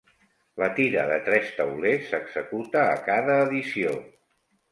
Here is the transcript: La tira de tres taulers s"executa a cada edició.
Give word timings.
La 0.61 0.67
tira 0.79 1.01
de 1.09 1.17
tres 1.27 1.51
taulers 1.59 2.09
s"executa 2.09 2.83
a 2.93 2.97
cada 3.11 3.37
edició. 3.45 3.93